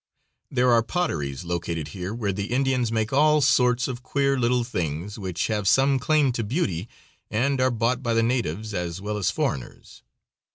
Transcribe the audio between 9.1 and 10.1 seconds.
as foreigners.